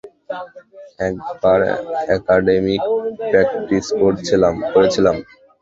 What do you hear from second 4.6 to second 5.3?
করেছিলাম।